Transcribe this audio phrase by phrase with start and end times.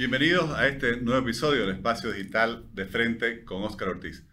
[0.00, 4.24] Bienvenidos a este nuevo episodio del Espacio Digital de Frente con Óscar Ortiz.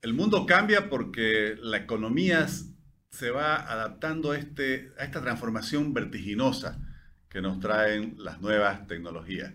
[0.00, 2.46] El mundo cambia porque la economía
[3.10, 6.80] se va adaptando a, este, a esta transformación vertiginosa
[7.28, 9.52] que nos traen las nuevas tecnologías.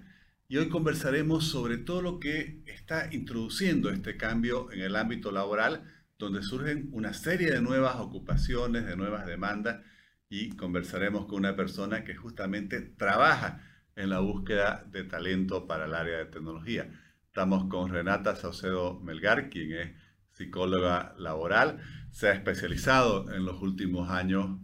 [0.48, 5.92] Y hoy conversaremos sobre todo lo que está introduciendo este cambio en el ámbito laboral,
[6.20, 9.81] donde surgen una serie de nuevas ocupaciones, de nuevas demandas,
[10.30, 15.94] y conversaremos con una persona que justamente trabaja en la búsqueda de talento para el
[15.94, 16.90] área de tecnología.
[17.27, 19.91] Estamos con Renata Saucedo Melgar, quien es
[20.34, 21.80] psicóloga laboral,
[22.12, 24.59] se ha especializado en los últimos años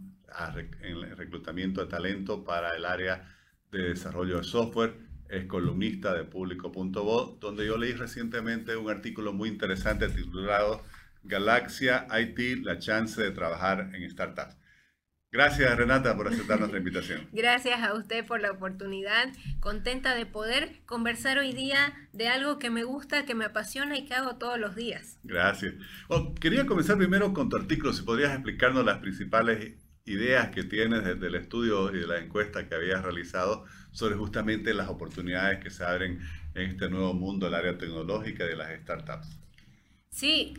[0.80, 3.36] en el reclutamiento de talento para el área
[3.70, 4.96] de desarrollo de software,
[5.28, 10.82] es columnista de público.bo, donde yo leí recientemente un artículo muy interesante titulado
[11.22, 14.56] Galaxia IT, la chance de trabajar en startups.
[15.32, 17.26] Gracias Renata por aceptar nuestra invitación.
[17.32, 19.32] Gracias a usted por la oportunidad.
[19.60, 24.04] Contenta de poder conversar hoy día de algo que me gusta, que me apasiona y
[24.04, 25.18] que hago todos los días.
[25.24, 25.72] Gracias.
[26.38, 27.94] quería comenzar primero con tu artículo.
[27.94, 32.68] Si podrías explicarnos las principales ideas que tienes desde el estudio y de la encuesta
[32.68, 36.20] que habías realizado sobre justamente las oportunidades que se abren
[36.54, 39.38] en este nuevo mundo del área tecnológica de las startups.
[40.10, 40.52] Sí,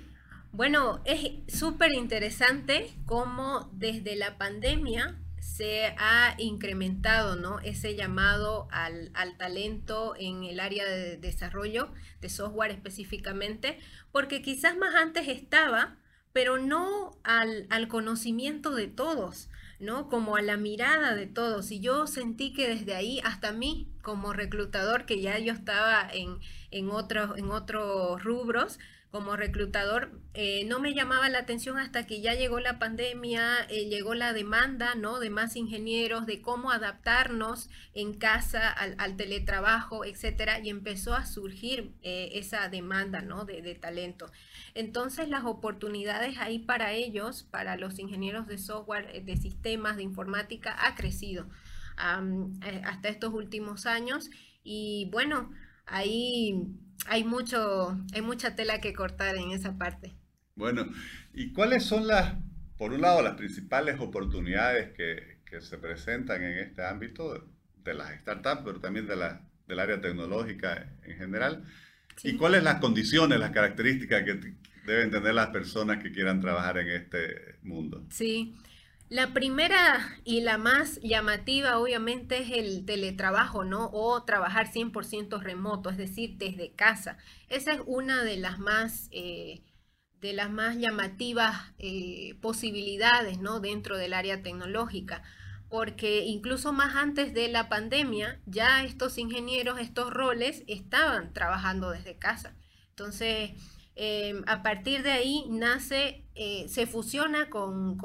[0.54, 7.60] bueno, es súper interesante cómo desde la pandemia se ha incrementado ¿no?
[7.60, 13.80] ese llamado al, talento en el área de desarrollo de software específicamente,
[14.12, 15.98] porque quizás más antes estaba,
[16.34, 20.08] pero no al, al, conocimiento de todos, ¿no?
[20.08, 21.72] Como a la mirada de todos.
[21.72, 26.38] Y yo sentí que desde ahí, hasta mí, como reclutador, que ya yo estaba en,
[26.70, 28.78] en, otros, en otros rubros,
[29.14, 33.86] como reclutador, eh, no me llamaba la atención hasta que ya llegó la pandemia, eh,
[33.88, 35.20] llegó la demanda ¿no?
[35.20, 41.92] de más ingenieros, de cómo adaptarnos en casa al, teletrabajo, etcétera, y empezó a surgir
[42.02, 43.46] eh, esa demanda ¿no?
[43.46, 44.32] de, talento.
[44.74, 50.76] Entonces, las oportunidades ahí para ellos, para los ingenieros de software, de sistemas, de informática,
[50.88, 51.46] ha crecido
[51.98, 54.30] hasta estos últimos años.
[54.64, 55.52] Y bueno,
[55.86, 56.68] ahí
[57.08, 60.14] hay mucho, hay mucha tela que cortar en esa parte.
[60.56, 60.88] Bueno,
[61.34, 62.36] ¿y cuáles son las,
[62.78, 67.48] por un lado, las principales oportunidades que, que se presentan en este ámbito
[67.84, 71.64] de las startups, pero también de la, del área tecnológica en general?
[72.24, 74.56] ¿Y cuáles las condiciones, las características que
[74.86, 78.06] deben tener las personas que quieran trabajar en este mundo?
[78.10, 78.56] Sí,
[79.10, 83.90] la primera y la más llamativa obviamente es el teletrabajo, ¿no?
[83.94, 87.18] O trabajar 100% remoto, es decir, desde casa.
[87.50, 89.62] Esa es una de las más, eh,
[90.20, 93.60] de las más llamativas eh, posibilidades, ¿no?
[93.60, 95.22] Dentro del área tecnológica,
[95.70, 102.18] porque incluso más antes de la pandemia, ya estos ingenieros, estos roles estaban trabajando desde
[102.18, 102.56] casa.
[102.90, 103.52] Entonces,
[103.96, 107.98] Em, a partir de ahí nace, eh, se fusiona con,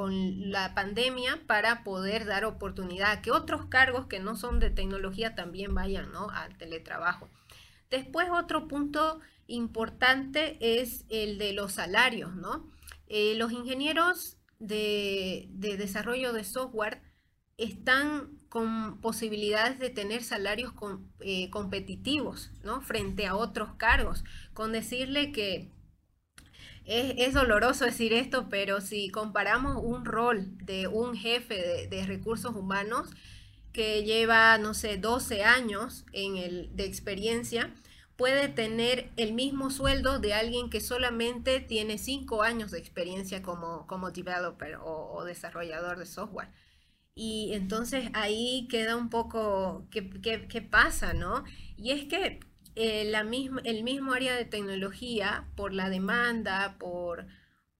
[0.50, 5.34] la pandemia para poder dar oportunidad a que otros cargos que no son de tecnología
[5.34, 7.28] también vayan al teletrabajo.
[7.90, 12.70] Después otro punto importante es el de los salarios, ¿no?
[13.06, 17.00] Eh, los ingenieros de, desarrollo de software
[17.56, 20.72] están con posibilidades de tener salarios
[21.20, 22.82] eh, competitivos, ¿no?
[22.82, 24.22] Frente a otros cargos,
[24.52, 25.72] con decirle que
[26.88, 33.10] es, doloroso decir esto, pero si comparamos un rol de un jefe de, recursos humanos
[33.72, 37.74] que lleva, no sé, 12 años en el, de experiencia,
[38.16, 43.86] puede tener el mismo sueldo de alguien que solamente tiene 5 años de experiencia como,
[43.86, 46.48] como developer o, desarrollador de software.
[47.14, 50.08] Y entonces ahí queda un poco, ¿qué,
[50.48, 51.44] qué pasa, no?
[51.76, 52.40] Y es que
[52.78, 53.20] eh, la
[53.64, 57.26] el mismo área de tecnología, por la demanda, por,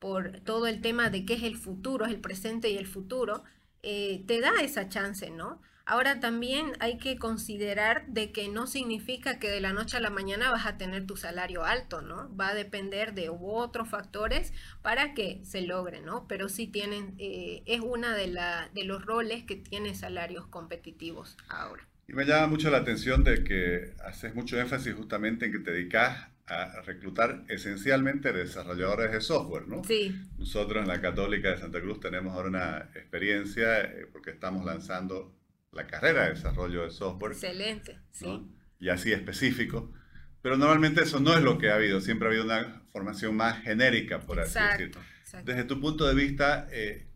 [0.00, 3.44] por todo el tema de qué es el futuro, el presente y el futuro,
[3.84, 5.62] eh, te da esa chance, ¿no?
[5.87, 10.11] Ahora también hay que considerar de que no significa que de la noche a la
[10.11, 12.28] mañana vas a tener tu salario alto, ¿no?
[12.37, 14.52] Va a depender de otros factores
[14.82, 16.26] para que se logre, ¿no?
[16.26, 21.37] Pero sí tienen, eh, es una de, la, de los roles que tiene salarios competitivos
[21.49, 21.87] ahora.
[22.08, 25.72] Y me llama mucho la atención de que haces mucho énfasis justamente en que te
[25.72, 29.84] dedicas a reclutar esencialmente desarrolladores de software, ¿no?
[29.84, 30.19] Sí.
[30.38, 35.37] Nosotros en la Católica de Santa Cruz tenemos ahora una experiencia eh, porque estamos lanzando
[35.72, 37.32] la carrera de desarrollo de software.
[37.32, 38.49] Excelente, sí.
[38.81, 39.93] Y así específico.
[40.40, 43.62] Pero normalmente eso no es lo que ha habido, siempre ha habido una formación más
[43.62, 45.02] genérica, por así decirlo.
[45.44, 47.06] Desde tu punto de vista, eh,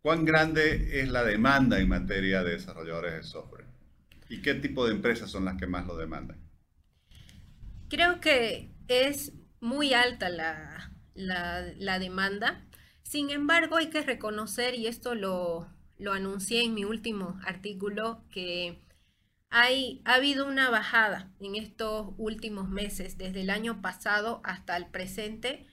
[0.00, 3.65] ¿cuán grande es la demanda en materia de desarrolladores de software?
[4.28, 6.40] ¿Y qué tipo de empresas son las que más lo demandan?
[7.88, 12.66] Creo que es muy alta la, la, demanda.
[13.02, 15.68] Sin embargo, hay que reconocer, y esto lo,
[15.98, 18.82] lo anuncié en mi último artículo, que
[19.48, 24.86] hay, ha habido una bajada en estos últimos meses, desde el año pasado hasta el
[24.86, 25.66] presente,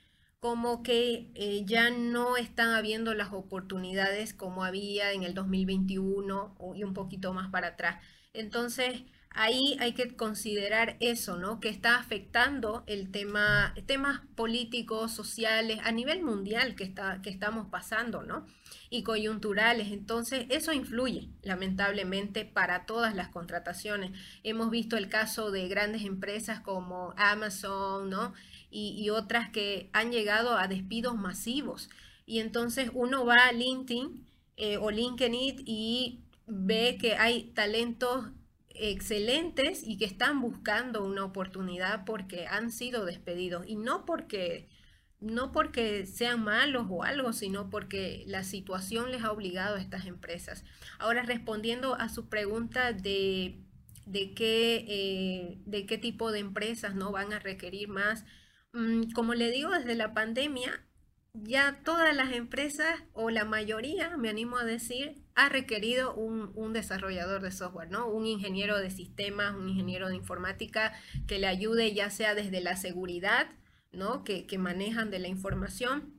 [0.43, 6.83] como que eh, ya no están habiendo las oportunidades como había en el 2021 y
[6.83, 8.03] un poquito más para atrás.
[8.33, 11.61] Entonces, ahí hay que considerar eso, ¿no?
[11.61, 17.67] Que está afectando el tema, temas políticos, sociales, a nivel mundial que, está, que estamos
[17.69, 18.45] pasando, ¿no?
[18.89, 19.93] Y coyunturales.
[19.93, 24.11] Entonces, eso influye, lamentablemente, para todas las contrataciones.
[24.43, 28.33] Hemos visto el caso de grandes empresas como Amazon, ¿no?
[28.75, 31.89] Y, otras que han llegado a despidos masivos.
[32.25, 34.25] Y entonces uno va a LinkedIn
[34.57, 38.25] eh, o LinkedIn y ve que hay talentos
[38.69, 44.67] excelentes y que están buscando una oportunidad porque han sido despedidos y no porque
[45.23, 50.05] no porque sean malos o algo, sino porque la situación les ha obligado a estas
[50.05, 50.65] empresas.
[50.99, 53.57] Ahora, respondiendo a su pregunta de,
[54.05, 58.25] de, qué, eh, de qué tipo de empresas no van a requerir más,
[59.13, 60.83] como le digo, desde la pandemia
[61.33, 67.41] ya todas las empresas o la mayoría, me animo a decir, ha requerido un, desarrollador
[67.41, 68.07] de software, ¿no?
[68.07, 70.93] Un ingeniero de sistemas, un ingeniero de informática
[71.27, 73.47] que le ayude ya sea desde la seguridad,
[73.91, 74.23] ¿no?
[74.23, 76.13] Que, que manejan de la información,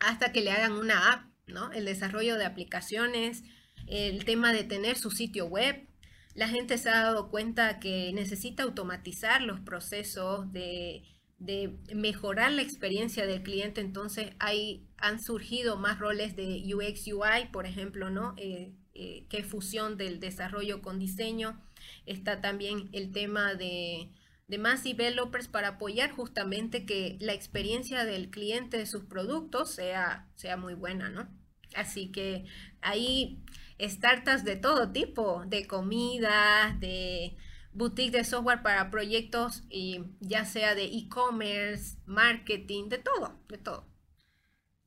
[0.00, 1.72] hasta que le hagan una app, ¿no?
[1.72, 3.44] El desarrollo de aplicaciones,
[3.86, 5.86] el tema de tener su sitio web.
[6.34, 11.04] La gente se ha dado cuenta que necesita automatizar los procesos de
[11.38, 17.46] de mejorar la experiencia del cliente, entonces hay, han surgido más roles de UX UI,
[17.52, 18.34] por ejemplo, ¿no?
[18.36, 21.62] Eh, eh, que fusión del desarrollo con diseño.
[22.06, 24.10] Está también el tema de,
[24.48, 30.26] de más developers para apoyar justamente que la experiencia del cliente de sus productos sea,
[30.34, 31.28] sea muy buena, ¿no?
[31.76, 32.46] Así que
[32.80, 33.38] hay
[33.80, 37.36] startups de todo tipo, de comida, de
[37.78, 43.86] boutique de software para proyectos, y ya sea de e-commerce, marketing, de todo, de todo.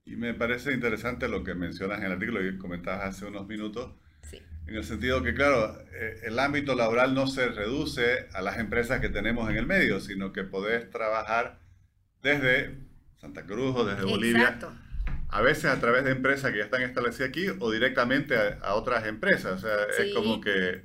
[0.05, 3.93] Y me parece interesante lo que mencionas en el artículo y comentabas hace unos minutos,
[4.29, 4.41] sí.
[4.67, 8.99] en el sentido que, claro, eh, el ámbito laboral no se reduce a las empresas
[8.99, 11.59] que tenemos en el medio, sino que podés trabajar
[12.21, 12.77] desde
[13.19, 14.59] Santa Cruz o desde Bolivia.
[15.29, 19.05] A veces a través de empresas que ya están establecidas aquí o directamente a, otras
[19.05, 19.53] empresas.
[19.53, 20.83] O sea, es como que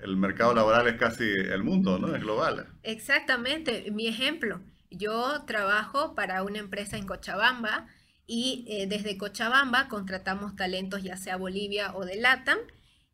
[0.00, 2.14] el mercado laboral es casi el mundo, ¿no?
[2.14, 2.66] Es global.
[2.82, 3.90] Exactamente.
[3.90, 4.60] Mi ejemplo,
[4.90, 7.86] yo trabajo para una empresa en Cochabamba
[8.26, 12.58] y eh, desde Cochabamba contratamos talentos ya sea Bolivia o de LATAM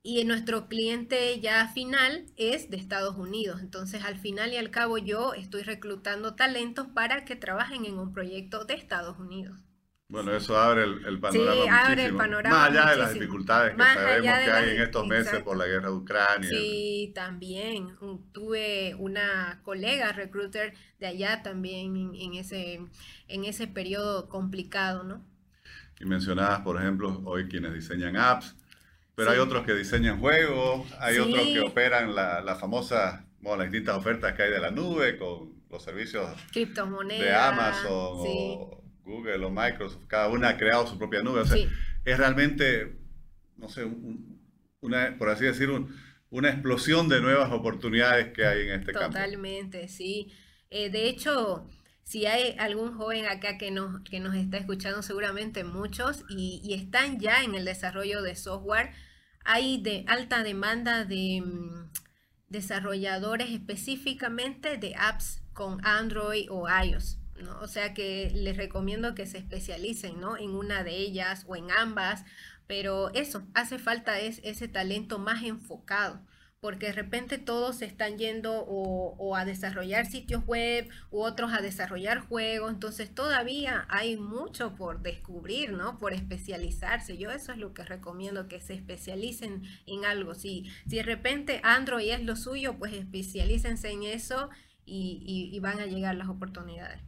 [0.06, 3.62] y nuestro cliente ya final es de Estados Unidos.
[3.62, 8.12] Entonces, al final y al cabo, yo estoy reclutando talentos para que trabajen en un
[8.12, 9.58] proyecto de Estados Unidos.
[10.14, 11.52] Bueno, eso abre el, panorama.
[11.55, 12.56] Sí, abre el panorama.
[12.56, 15.88] Más allá de las dificultades que sabemos que hay en estos meses por la guerra
[15.88, 16.49] de Ucrania.
[16.49, 17.96] Sí, también.
[18.31, 22.81] Tuve una colega recruiter de allá también en, ese,
[23.26, 25.20] en ese periodo complicado, ¿no?
[25.99, 28.55] Y mencionabas, por ejemplo, hoy quienes diseñan apps,
[29.17, 33.72] pero hay otros que diseñan juegos, hay otros que operan la, la famosa, bueno, las
[33.72, 39.44] distintas ofertas que hay de la nube con los servicios Criptomonedas, de Amazon o Google
[39.44, 41.41] o Microsoft, cada una ha creado su propia nube.
[41.41, 41.56] O sea,
[42.05, 42.96] es realmente,
[43.56, 43.84] no sé,
[44.81, 45.70] una, por así decir,
[46.31, 49.08] una explosión de nuevas oportunidades que hay en este campo.
[49.08, 50.32] Totalmente, sí.
[50.70, 51.69] Eh, de hecho,
[52.03, 56.75] si hay algún joven acá que nos, que nos está escuchando, seguramente muchos, y, y
[56.75, 58.91] están ya en el desarrollo de software,
[59.44, 61.91] hay de alta demanda de mm,
[62.49, 67.19] desarrolladores específicamente de apps con Android o iOS.
[67.60, 70.36] O sea que les recomiendo que se especialicen, ¿no?
[70.36, 72.24] En una de ellas o en ambas,
[72.67, 76.20] pero eso, hace falta es ese talento más enfocado,
[76.60, 81.60] porque de repente todos se están yendo o, a desarrollar sitios web u otros a
[81.60, 85.98] desarrollar juegos, entonces todavía hay mucho por descubrir, ¿no?
[85.98, 87.19] Por especializarse.
[87.19, 90.34] Yo eso es lo que recomiendo, que se especialicen en algo.
[90.34, 94.48] Si, si de repente Android es lo suyo, pues especialícense en eso
[94.86, 97.00] y van a llegar las oportunidades.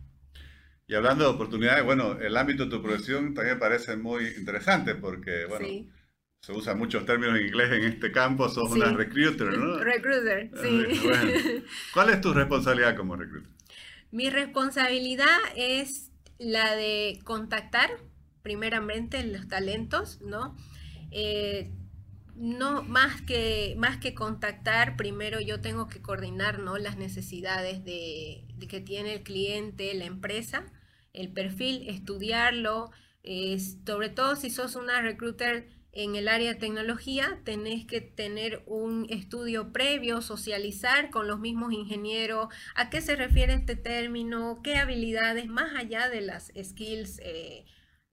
[0.86, 5.46] Y hablando de oportunidades, bueno, el ámbito de tu profesión también parece muy interesante porque,
[5.46, 5.66] bueno,
[6.40, 9.78] se usan muchos términos en inglés en este campo, sos una recruiter, ¿no?
[9.84, 11.64] Recruiter, ah, sí.
[11.92, 13.50] ¿Cuál es tu responsabilidad como recruiter?
[14.12, 17.90] Mi responsabilidad es la de contactar
[18.42, 20.56] primeramente los talentos, ¿no?
[21.10, 21.72] Eh,
[22.36, 26.76] no, más que, más que contactar, primero yo tengo que coordinar ¿no?
[26.76, 30.66] las necesidades de, que tiene el cliente, la empresa,
[31.16, 32.90] el perfil, estudiarlo,
[33.84, 39.06] sobre todo si sos una recruiter en el área de tecnología, tenés que tener un
[39.08, 45.46] estudio previo, socializar con los mismos ingenieros, a qué se refiere este término, qué habilidades,
[45.46, 47.18] más allá de las skills.
[47.22, 47.64] Eh,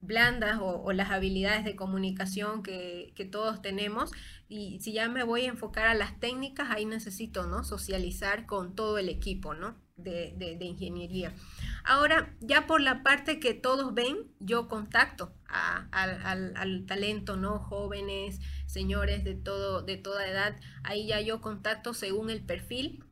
[0.03, 4.11] blandas o, las habilidades de comunicación que, todos tenemos.
[4.49, 7.63] Y si ya me voy a enfocar a las técnicas, ahí necesito ¿no?
[7.63, 9.75] socializar con todo el equipo ¿no?
[9.95, 11.33] de, ingeniería.
[11.83, 17.59] Ahora, ya por la parte que todos ven, yo contacto al, al, talento, ¿no?
[17.59, 23.03] Jóvenes, señores de, todo, de toda edad, ahí ya yo contacto según el perfil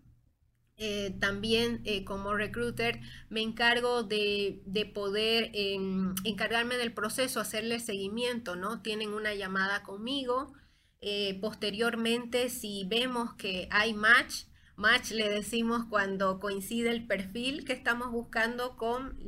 [0.83, 4.63] eh, también eh, como recruiter me encargo de,
[4.95, 8.81] poder em, encargarme del proceso, hacerle seguimiento, ¿no?
[8.81, 10.53] Tienen una llamada conmigo.
[10.99, 14.45] Eh, posteriormente, si vemos que hay match,
[14.75, 19.19] match le decimos cuando coincide el perfil que estamos buscando con,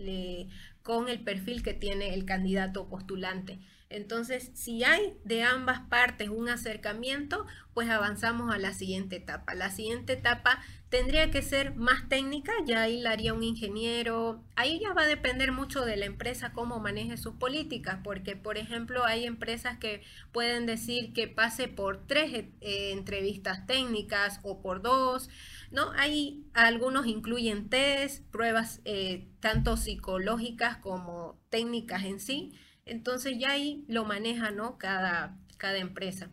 [0.81, 3.59] con el perfil que tiene el candidato postulante.
[3.93, 7.45] Entonces, si hay de ambas partes un acercamiento,
[7.75, 9.53] pues avanzamos a la siguiente etapa.
[9.53, 14.43] La siguiente etapa tendría que ser más técnica, ya ahí la haría un ingeniero.
[14.55, 18.59] Ahí ya va a depender mucho de la empresa cómo maneje sus políticas, porque por
[18.59, 22.31] ejemplo hay empresas que pueden decir que pase por tres
[22.61, 25.31] eh, entrevistas técnicas o por dos,
[25.71, 25.89] ¿no?
[25.97, 32.53] Hay algunos incluyen test, pruebas eh, tanto psicológicas como técnicas en sí.
[32.85, 34.77] Entonces ya ahí lo maneja ¿no?
[34.77, 36.29] cada, cada empresa.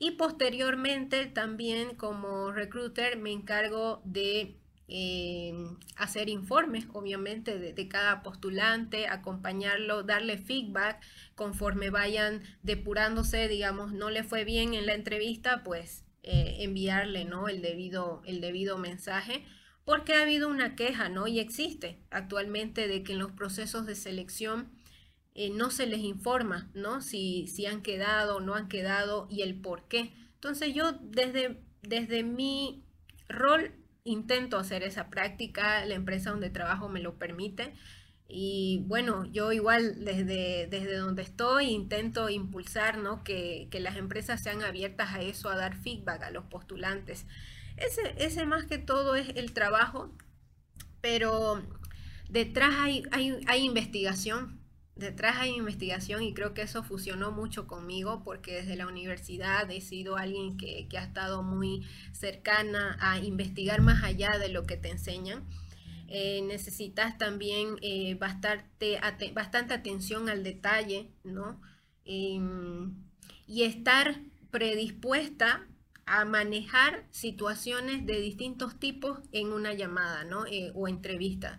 [0.00, 4.56] Y posteriormente también como recruiter me encargo de
[4.88, 5.52] eh,
[5.96, 11.00] hacer informes, obviamente, de, cada postulante, acompañarlo, darle feedback
[11.34, 17.48] conforme vayan depurándose, digamos, no le fue bien en la entrevista, pues eh, enviarle ¿no?
[17.48, 19.44] el, debido, el debido mensaje,
[19.84, 21.26] porque ha habido una queja, ¿no?
[21.26, 24.72] Y existe actualmente de que en los procesos de selección
[25.34, 27.00] eh, no se les informa, ¿no?
[27.00, 30.12] Si, si han quedado o no han quedado y el por qué.
[30.34, 32.84] Entonces yo desde, desde mi
[33.28, 33.72] rol
[34.04, 37.74] intento hacer esa práctica, la empresa donde trabajo me lo permite.
[38.28, 43.24] Y bueno, yo igual desde, desde donde estoy intento impulsar ¿no?
[43.24, 47.26] que, que, las empresas sean abiertas a eso, a dar feedback a los postulantes.
[47.76, 50.12] Ese, ese más que todo es el trabajo,
[51.00, 51.60] pero
[52.28, 54.59] detrás hay, hay, hay investigación,
[55.00, 59.80] detrás hay investigación y creo que eso fusionó mucho conmigo porque desde la universidad he
[59.80, 64.90] sido alguien que, ha estado muy cercana a investigar más allá de lo que te
[64.90, 65.44] enseñan.
[66.08, 69.00] Eh, necesitas también eh, bastante,
[69.32, 71.60] bastante atención al detalle, ¿no?
[72.04, 72.94] Em,
[73.46, 75.66] y estar predispuesta
[76.04, 80.44] a manejar situaciones de distintos tipos en una llamada, ¿no?
[80.46, 81.58] Eh, o entrevista,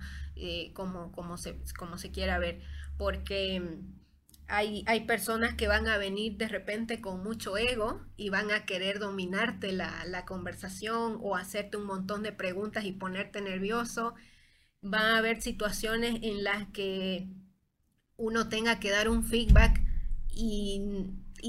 [0.73, 2.61] como, como, se, como se quiera ver
[3.01, 3.95] porque mm,
[4.47, 8.67] hay, hay, personas que van a venir de repente con mucho ego y van a
[8.67, 14.13] querer dominarte la, conversación o hacerte un montón de preguntas y ponerte nervioso.
[14.81, 17.27] Van a haber situaciones en las que
[18.17, 19.81] uno tenga que dar un feedback
[20.29, 20.83] y,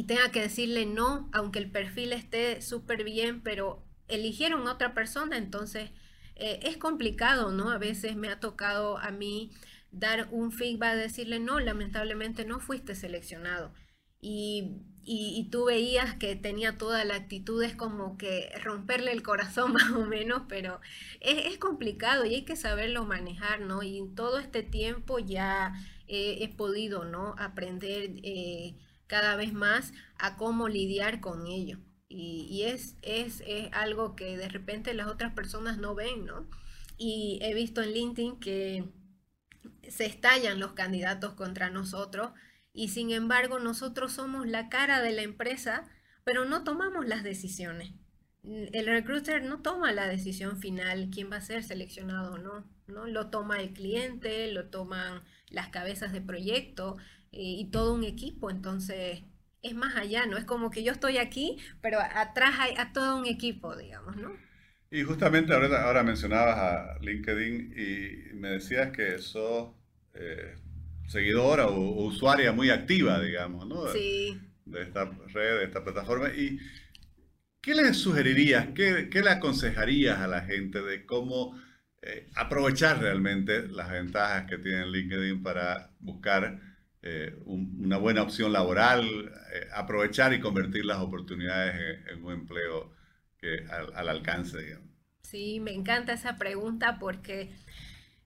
[0.06, 5.90] tenga que decirle no, aunque el perfil esté súper bien, pero eligieron otra persona, entonces
[6.37, 7.71] eh, es complicado, ¿no?
[7.71, 9.50] A veces me ha tocado a mí
[9.92, 13.72] dar un feedback, decirle, no, lamentablemente no fuiste seleccionado.
[14.20, 19.72] Y, y, tú veías que tenía toda la actitud, es como que romperle el corazón
[19.75, 20.80] más o menos, pero
[21.20, 23.82] es, complicado y hay que saberlo manejar, ¿no?
[23.82, 25.75] Y en todo este tiempo ya
[26.06, 27.34] he podido, ¿no?
[27.38, 31.78] Aprender eh, cada vez más a cómo lidiar con ello.
[32.08, 36.46] Y, y es, es, es algo que de repente las otras personas no ven, ¿no?
[36.99, 38.84] Y he visto en LinkedIn que
[39.88, 42.30] se estallan los candidatos contra nosotros
[42.72, 45.84] y sin embargo nosotros somos la cara de la empresa,
[46.24, 47.92] pero no tomamos las decisiones.
[48.42, 53.06] El recruiter no toma la decisión final, quién va a ser seleccionado o no, no.
[53.06, 56.96] Lo toma el cliente, lo toman las cabezas de proyecto
[57.30, 58.50] eh, y todo un equipo.
[58.50, 59.22] Entonces,
[59.62, 60.36] es más allá, ¿no?
[60.36, 64.32] Es como que yo estoy aquí, pero atrás hay a todo un equipo, digamos, ¿no?
[64.92, 69.70] Y justamente ahora, ahora mencionabas a LinkedIn y me decías que sos
[70.14, 70.54] eh,
[71.08, 73.88] seguidora o, usuaria muy activa, digamos, ¿no?
[73.88, 74.38] Sí.
[74.66, 76.28] De esta red, de esta plataforma.
[76.28, 76.61] ¿Y
[77.61, 81.58] qué le sugerirías, qué, qué, le aconsejarías a la gente de cómo
[82.02, 86.61] eh, aprovechar realmente las ventajas que tiene LinkedIn para buscar
[87.00, 89.04] eh, una buena opción laboral,
[89.54, 92.92] eh, aprovechar y convertir las oportunidades en, un empleo
[93.94, 94.88] al, alcance, digamos.
[95.22, 97.54] Sí, me encanta esa pregunta porque,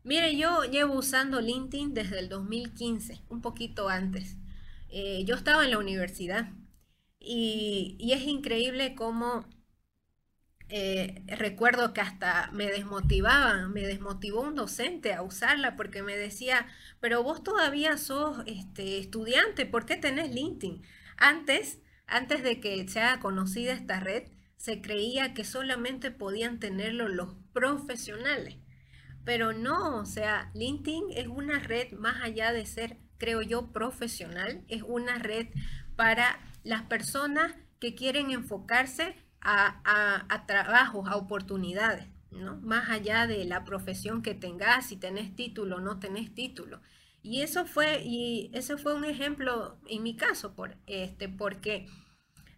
[0.03, 4.37] mire, yo llevo usando LinkedIn desde el 2015, un poquito antes.
[4.89, 6.51] Eh, yo estaba en la universidad
[7.19, 9.47] y, y es increíble cómo
[10.69, 16.67] eh, recuerdo que hasta me desmotivaba, me desmotivó un docente a usarla porque me decía,
[17.01, 20.83] pero vos todavía sos este, estudiante, ¿por qué tenés LinkedIn?
[21.17, 24.25] Antes, antes de que sea conocida esta red,
[24.57, 28.57] se creía que solamente podían tenerlo los profesionales,
[29.25, 34.65] pero no, o sea, LinkedIn es una red más allá de ser, creo yo, profesional,
[34.69, 35.49] es una red
[35.97, 42.57] para las personas que quieren enfocarse a, trabajos, a oportunidades, ¿no?
[42.57, 46.81] Más allá de la profesión que tengas, si tenés título o no tenés título.
[47.23, 51.89] Y eso fue, y ese fue un ejemplo en mi caso, por, este, porque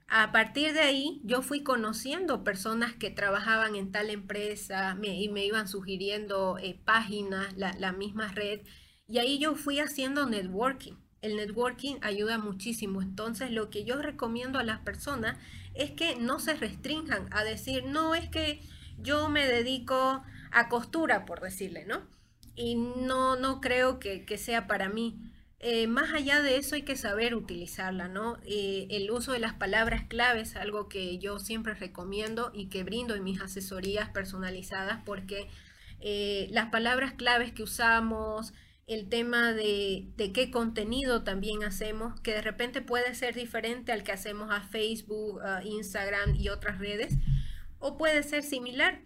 [0.09, 5.45] a partir de ahí yo fui conociendo personas que trabajaban en tal empresa y me
[5.45, 8.61] iban sugiriendo eh, páginas, la, la misma red,
[9.07, 10.95] y ahí yo fui haciendo networking.
[11.21, 13.03] El networking ayuda muchísimo.
[13.03, 15.37] Entonces, lo que yo recomiendo a las personas
[15.75, 18.61] es que no se restrinjan a decir, no, es que
[18.99, 22.03] yo me dedico a costura, por decirle, ¿no?
[22.55, 25.28] Y no, no creo que, sea para mí.
[25.61, 28.39] Eh, más allá de eso hay que saber utilizarla, ¿no?
[28.45, 32.85] Eh, el uso de las palabras claves es algo que yo siempre recomiendo y que
[32.85, 35.49] brindo en mis asesorías personalizadas porque
[36.01, 38.53] eh, las palabras claves que usamos,
[38.87, 44.13] el tema de, qué contenido también hacemos, que de repente puede ser diferente al que
[44.13, 47.15] hacemos a Facebook, Instagram y otras redes,
[47.81, 49.03] o puede ser similar.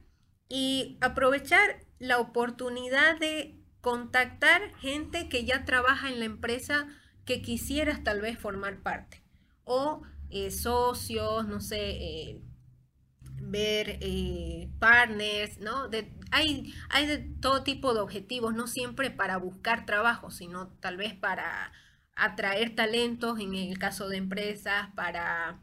[0.48, 6.88] Y aprovechar la oportunidad de contactar gente que ya trabaja en la empresa
[7.26, 9.22] que quisieras tal vez formar parte.
[9.64, 12.42] O eh, socios, no sé, eh,
[13.42, 15.90] ver eh, partners, ¿no?
[16.30, 21.14] hay, hay de todo tipo de objetivos, no siempre para buscar trabajo, sino tal vez
[21.14, 21.72] para
[22.14, 25.60] atraer talentos, en el caso de empresas, para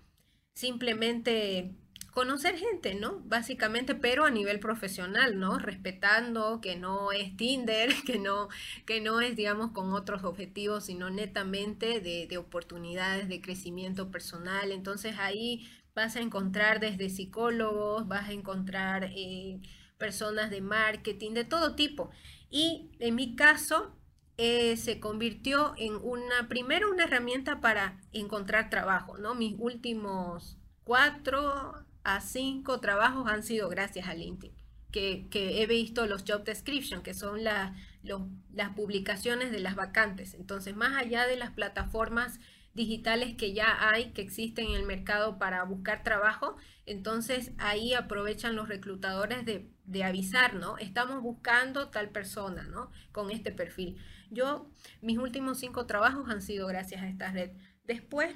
[0.53, 1.73] simplemente
[2.19, 3.21] conocer gente, ¿no?
[3.23, 5.58] Básicamente, pero a nivel profesional, ¿no?
[5.58, 8.49] Respetando que no es Tinder, que no,
[8.86, 14.73] que no es, digamos, con otros objetivos, sino netamente de, de oportunidades de crecimiento personal.
[14.73, 19.62] Entonces ahí vas a encontrar desde psicólogos, vas a encontrar eh,
[19.97, 22.10] personas de marketing, de todo tipo.
[22.49, 23.95] Y en mi caso,
[24.36, 29.36] eh, se convirtió en una, primero una herramienta para encontrar trabajo, ¿no?
[29.36, 34.55] Mis últimos cuatro a cinco trabajos han sido gracias a LinkedIn,
[34.91, 40.33] que, he visto los job description, que son las publicaciones de las vacantes.
[40.33, 42.39] Entonces, más allá de las plataformas
[42.73, 48.55] digitales que ya hay, que existen en el mercado para buscar trabajo, entonces ahí aprovechan
[48.55, 49.69] los reclutadores de,
[50.03, 50.77] avisar, ¿no?
[50.77, 52.91] Estamos buscando tal persona, ¿no?
[53.12, 53.97] Con este perfil.
[54.29, 54.69] Yo,
[55.01, 57.51] mis últimos cinco trabajos han sido gracias a esta red.
[57.83, 58.35] Después,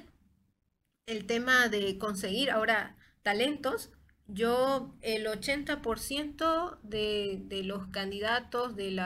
[1.06, 3.90] el tema de conseguir ahora talentos,
[4.28, 8.96] yo el 80% de, de, los candidatos de,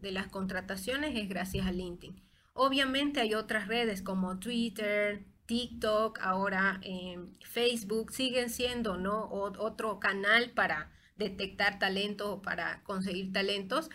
[0.00, 2.22] de las contrataciones es gracias a LinkedIn.
[2.54, 6.80] Obviamente hay otras redes como Twitter, TikTok, ahora
[7.44, 9.28] Facebook, siguen siendo ¿no?
[9.30, 13.90] otro canal para detectar talentos o para conseguir talentos,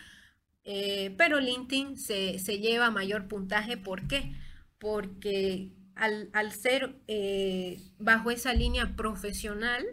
[0.63, 3.78] eh, pero LinkedIn se, lleva mayor puntaje.
[3.78, 4.36] ¿Por qué?
[4.80, 9.86] Porque al, ser eh, bajo esa línea profesional,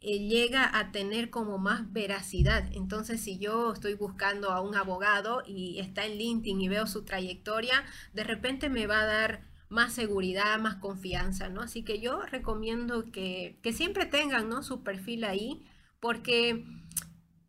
[0.00, 2.68] eh, llega a tener como más veracidad.
[2.72, 7.04] Entonces, si yo estoy buscando a un abogado y está en LinkedIn y veo su
[7.04, 11.60] trayectoria, de repente me va a dar más seguridad, más confianza, ¿no?
[11.62, 14.62] Así que yo recomiendo que, siempre tengan, ¿no?
[14.62, 15.66] Su perfil ahí,
[16.00, 16.64] porque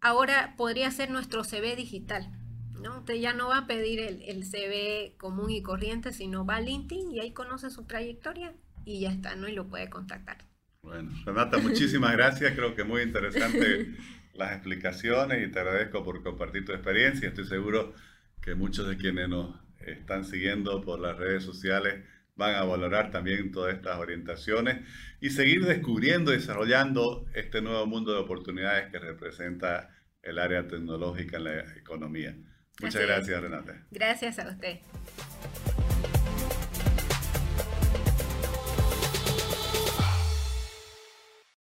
[0.01, 2.31] ahora podría ser nuestro CV digital,
[2.81, 2.99] ¿no?
[2.99, 6.61] Usted ya no va a pedir el, el CV común y corriente, sino va a
[6.61, 8.53] LinkedIn y ahí conoce su trayectoria
[8.85, 9.47] y ya está, ¿no?
[9.47, 10.37] Y lo puede contactar.
[10.81, 12.53] Bueno, Renata, muchísimas gracias.
[12.55, 13.93] Creo que muy interesante
[14.33, 17.27] las explicaciones y te agradezco por compartir tu experiencia.
[17.27, 17.93] Estoy seguro
[18.41, 22.05] que muchos de quienes nos están siguiendo por las redes sociales
[22.37, 24.87] van a valorar también todas estas orientaciones
[25.19, 29.89] y seguir descubriendo y desarrollando este nuevo mundo de oportunidades que representa
[30.21, 32.37] el área tecnológica en la economía.
[32.81, 33.73] Muchas gracias, Renata.
[33.91, 34.79] Gracias a usted.